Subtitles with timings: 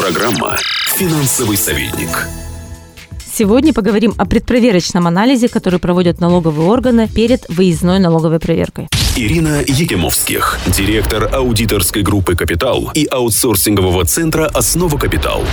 [0.00, 0.56] Программа
[0.96, 2.26] «Финансовый советник».
[3.34, 8.88] Сегодня поговорим о предпроверочном анализе, который проводят налоговые органы перед выездной налоговой проверкой.
[9.14, 15.44] Ирина Якимовских, директор аудиторской группы «Капитал» и аутсорсингового центра «Основа Капитал».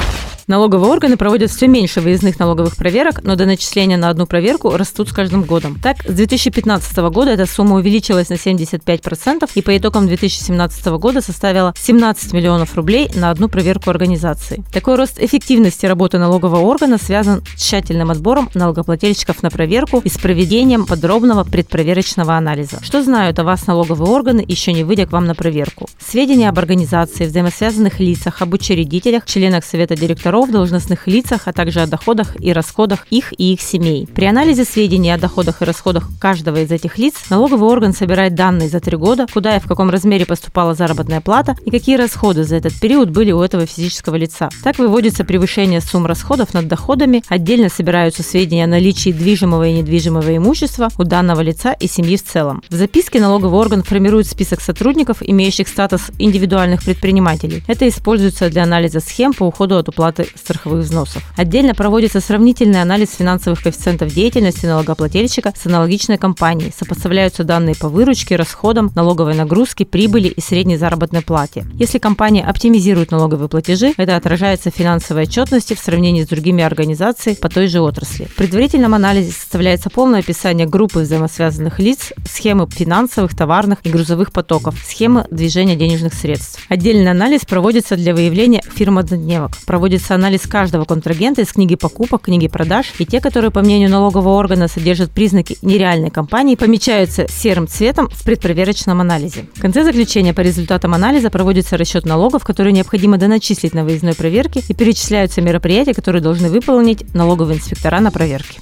[0.47, 5.09] Налоговые органы проводят все меньше выездных налоговых проверок, но до начисления на одну проверку растут
[5.09, 5.77] с каждым годом.
[5.83, 11.73] Так, с 2015 года эта сумма увеличилась на 75% и по итогам 2017 года составила
[11.77, 14.63] 17 миллионов рублей на одну проверку организации.
[14.71, 20.17] Такой рост эффективности работы налогового органа связан с тщательным отбором налогоплательщиков на проверку и с
[20.17, 22.81] проведением подробного предпроверочного анализа.
[22.81, 25.89] Что знают о вас налоговые органы, еще не выйдя к вам на проверку?
[25.99, 31.81] Сведения об организации, взаимосвязанных лицах, об учредителях, членах совета директоров директоров, должностных лицах, а также
[31.81, 34.07] о доходах и расходах их и их семей.
[34.13, 38.69] При анализе сведений о доходах и расходах каждого из этих лиц налоговый орган собирает данные
[38.69, 42.55] за три года, куда и в каком размере поступала заработная плата и какие расходы за
[42.55, 44.49] этот период были у этого физического лица.
[44.63, 50.35] Так выводится превышение сумм расходов над доходами, отдельно собираются сведения о наличии движимого и недвижимого
[50.35, 52.61] имущества у данного лица и семьи в целом.
[52.69, 57.63] В записке налоговый орган формирует список сотрудников, имеющих статус индивидуальных предпринимателей.
[57.67, 61.23] Это используется для анализа схем по уходу от уплаты страховых взносов.
[61.37, 66.73] Отдельно проводится сравнительный анализ финансовых коэффициентов деятельности налогоплательщика с аналогичной компанией.
[66.77, 71.65] Сопоставляются данные по выручке, расходам, налоговой нагрузке, прибыли и средней заработной плате.
[71.73, 77.35] Если компания оптимизирует налоговые платежи, это отражается в финансовой отчетности в сравнении с другими организациями
[77.35, 78.25] по той же отрасли.
[78.25, 84.75] В предварительном анализе составляется полное описание группы взаимосвязанных лиц, схемы финансовых, товарных и грузовых потоков,
[84.85, 86.59] схемы движения денежных средств.
[86.69, 89.51] Отдельный анализ проводится для выявления фирм-однодневок.
[89.65, 94.37] Проводится анализ каждого контрагента из книги покупок, книги продаж, и те, которые, по мнению налогового
[94.37, 99.47] органа, содержат признаки нереальной компании, помечаются серым цветом в предпроверочном анализе.
[99.55, 104.61] В конце заключения по результатам анализа проводится расчет налогов, которые необходимо доначислить на выездной проверке,
[104.67, 108.59] и перечисляются мероприятия, которые должны выполнить налоговые инспектора на проверке.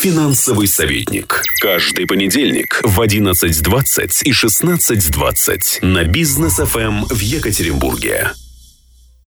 [0.00, 1.42] Финансовый советник.
[1.60, 8.30] Каждый понедельник в 11.20 и 16.20 на бизнес ФМ в Екатеринбурге.